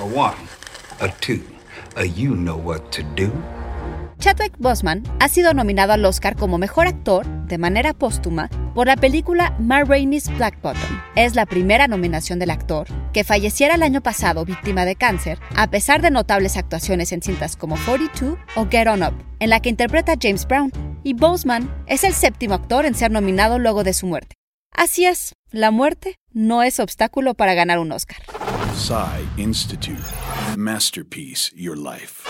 A 0.00 0.04
one, 0.04 0.34
a 1.00 1.08
two, 1.20 1.42
a 1.94 2.06
you 2.06 2.34
know 2.34 2.56
what 2.56 2.90
to 2.90 3.02
do. 3.16 3.30
Chadwick 4.18 4.54
Boseman 4.58 5.02
ha 5.20 5.28
sido 5.28 5.52
nominado 5.52 5.92
al 5.92 6.02
Oscar 6.06 6.36
como 6.36 6.56
mejor 6.56 6.86
actor 6.86 7.26
de 7.46 7.58
manera 7.58 7.92
póstuma 7.92 8.48
por 8.74 8.86
la 8.86 8.96
película 8.96 9.54
Ma 9.58 9.84
Rainey's 9.84 10.34
Black 10.38 10.58
Bottom. 10.62 11.02
Es 11.16 11.34
la 11.34 11.44
primera 11.44 11.86
nominación 11.86 12.38
del 12.38 12.48
actor, 12.48 12.86
que 13.12 13.24
falleciera 13.24 13.74
el 13.74 13.82
año 13.82 14.00
pasado 14.02 14.46
víctima 14.46 14.86
de 14.86 14.96
cáncer, 14.96 15.38
a 15.54 15.66
pesar 15.66 16.00
de 16.00 16.10
notables 16.10 16.56
actuaciones 16.56 17.12
en 17.12 17.20
cintas 17.20 17.56
como 17.56 17.76
42 17.84 18.38
o 18.56 18.68
Get 18.70 18.88
On 18.88 19.02
Up, 19.02 19.22
en 19.38 19.50
la 19.50 19.60
que 19.60 19.68
interpreta 19.68 20.14
James 20.18 20.48
Brown. 20.48 20.72
Y 21.02 21.12
Boseman 21.12 21.70
es 21.86 22.04
el 22.04 22.14
séptimo 22.14 22.54
actor 22.54 22.86
en 22.86 22.94
ser 22.94 23.10
nominado 23.10 23.58
luego 23.58 23.84
de 23.84 23.92
su 23.92 24.06
muerte. 24.06 24.36
Así 24.72 25.04
es, 25.04 25.34
la 25.50 25.70
muerte 25.70 26.16
no 26.32 26.62
es 26.62 26.80
obstáculo 26.80 27.34
para 27.34 27.52
ganar 27.52 27.78
un 27.78 27.92
Oscar. 27.92 28.22
Institute. 29.36 29.98
Masterpiece 30.56 31.50
Your 31.56 31.76
Life. 31.76 32.22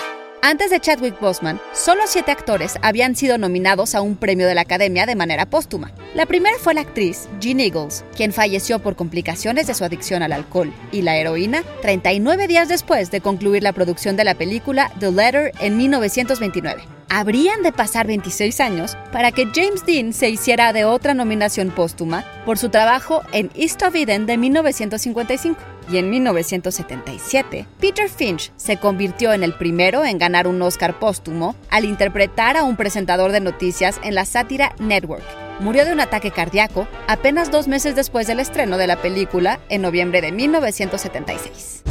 Antes 0.43 0.71
de 0.71 0.81
Chadwick 0.81 1.21
Boseman, 1.21 1.61
solo 1.75 2.03
siete 2.07 2.31
actores 2.31 2.77
habían 2.81 3.15
sido 3.15 3.37
nominados 3.37 3.95
a 3.95 4.01
un 4.01 4.17
premio 4.17 4.47
de 4.47 4.55
la 4.55 4.63
Academia 4.63 5.05
de 5.05 5.17
manera 5.17 5.51
póstuma. 5.51 5.93
La 6.15 6.25
primera 6.25 6.57
fue 6.59 6.73
la 6.73 6.81
actriz 6.81 7.29
Jean 7.41 7.61
Eagles, 7.61 8.05
quien 8.17 8.33
falleció 8.33 8.79
por 8.79 8.97
complicaciones 8.97 9.67
de 9.67 9.75
su 9.75 9.85
adicción 9.85 10.23
al 10.23 10.33
alcohol 10.33 10.73
y 10.93 11.03
la 11.03 11.17
heroína 11.17 11.63
39 11.83 12.49
días 12.49 12.69
después 12.69 13.11
de 13.11 13.21
concluir 13.21 13.63
la 13.63 13.75
producción 13.75 14.17
de 14.17 14.25
la 14.25 14.35
película 14.35 14.91
The 14.99 15.13
Letter 15.13 15.53
en 15.61 15.77
1929. 15.77 17.00
Habrían 17.13 17.65
de 17.65 17.73
pasar 17.73 18.07
26 18.07 18.61
años 18.61 18.97
para 19.11 19.33
que 19.33 19.49
James 19.53 19.85
Dean 19.85 20.13
se 20.13 20.31
hiciera 20.31 20.73
de 20.73 20.85
otra 20.85 21.13
nominación 21.13 21.71
póstuma 21.71 22.25
por 22.47 22.57
su 22.57 22.69
trabajo 22.69 23.23
en 23.33 23.51
East 23.57 23.83
of 23.83 23.97
Eden 23.97 24.27
de 24.27 24.39
1955 24.39 25.59
y 25.91 25.97
en 25.97 26.09
1977, 26.09 27.67
Peter 27.81 28.09
Finch 28.09 28.53
se 28.55 28.77
convirtió 28.77 29.33
en 29.33 29.43
el 29.43 29.55
primero 29.55 30.05
en 30.05 30.19
ganar 30.19 30.47
un 30.47 30.63
Oscar 30.63 31.01
póstumo 31.01 31.57
al 31.69 31.85
interpretar 31.85 32.57
a 32.57 32.63
un 32.63 32.77
presentador 32.77 33.33
de 33.33 33.41
noticias 33.41 33.99
en 34.05 34.15
la 34.15 34.25
sátira 34.25 34.77
Network. 34.79 35.25
Murió 35.59 35.85
de 35.85 35.93
un 35.93 35.99
ataque 35.99 36.31
cardíaco 36.31 36.87
apenas 37.09 37.51
dos 37.51 37.67
meses 37.67 37.97
después 37.97 38.29
del 38.29 38.39
estreno 38.39 38.79
de 38.79 38.87
la 38.87 39.03
película 39.03 39.59
en 39.69 39.83
noviembre 39.83 40.21
de 40.21 40.31
1976. 40.31 41.83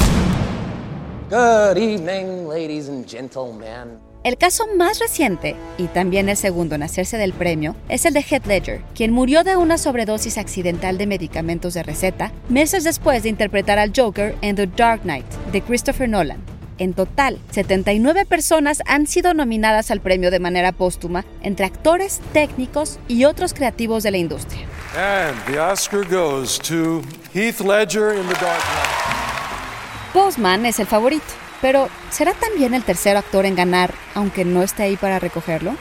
Good 1.30 1.78
evening, 1.78 2.48
ladies 2.48 2.88
and 2.88 3.06
gentlemen. 3.06 4.09
El 4.22 4.38
caso 4.38 4.66
más 4.76 5.00
reciente, 5.00 5.56
y 5.78 5.88
también 5.88 6.28
el 6.28 6.36
segundo 6.36 6.76
en 6.76 6.84
hacerse 6.84 7.18
del 7.18 7.32
premio, 7.32 7.78
es 7.88 8.04
el 8.04 8.14
de 8.14 8.22
Heath 8.22 8.48
Ledger, 8.48 8.82
quien 8.94 9.14
murió 9.14 9.46
de 9.46 9.56
una 9.56 9.78
sobredosis 9.78 10.38
accidental 10.38 10.98
de 10.98 11.08
medicamentos 11.08 11.74
de 11.74 11.84
receta 11.84 12.34
meses 12.50 12.84
después 12.84 13.24
de 13.24 13.30
interpretar 13.30 13.80
al 13.80 13.94
Joker 13.96 14.36
en 14.42 14.58
The 14.58 14.68
Dark 14.68 15.04
Knight 15.04 15.26
de 15.54 15.62
Christopher 15.62 16.10
Nolan. 16.10 16.44
En 16.80 16.94
total, 16.94 17.40
79 17.52 18.26
personas 18.26 18.82
han 18.86 19.08
sido 19.08 19.34
nominadas 19.34 19.90
al 19.90 20.02
premio 20.02 20.32
de 20.32 20.40
manera 20.40 20.74
póstuma 20.74 21.24
entre 21.42 21.66
actores, 21.66 22.20
técnicos 22.34 23.00
y 23.08 23.24
otros 23.24 23.54
creativos 23.54 24.04
de 24.04 24.12
la 24.12 24.18
industria. 24.18 24.68
And 24.98 25.38
the 25.46 25.60
Oscar 25.60 26.04
goes 26.04 26.60
to 26.60 27.04
Heath 27.34 27.62
Ledger 27.62 28.16
in 28.16 28.28
The 28.28 28.34
Dark 28.34 28.64
Knight. 28.64 30.14
Postman 30.14 30.66
es 30.66 30.80
el 30.80 30.88
favorito. 30.88 31.49
Pero, 31.62 31.90
¿será 32.10 32.34
también 32.34 32.74
el 32.74 32.84
tercer 32.84 33.18
actor 33.18 33.46
en 33.46 33.56
ganar, 33.56 33.94
aunque 34.16 34.46
no 34.46 34.64
esté 34.64 34.84
ahí 34.84 34.98
para 34.98 35.20
recogerlo? 35.20 35.76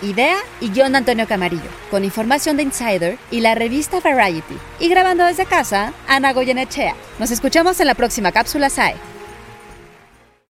Idea 0.00 0.36
y 0.60 0.70
guion 0.70 0.92
de 0.92 0.98
Antonio 0.98 1.26
Camarillo, 1.26 1.68
con 1.90 2.04
información 2.04 2.56
de 2.56 2.62
Insider 2.62 3.18
y 3.30 3.40
la 3.40 3.54
revista 3.54 4.00
Variety. 4.00 4.56
Y 4.78 4.88
grabando 4.88 5.24
desde 5.24 5.44
casa, 5.44 5.92
Ana 6.06 6.32
Goyenechea. 6.32 6.94
Nos 7.18 7.30
escuchamos 7.30 7.80
en 7.80 7.88
la 7.88 7.94
próxima 7.94 8.30
cápsula 8.30 8.70
SAE. 8.70 8.94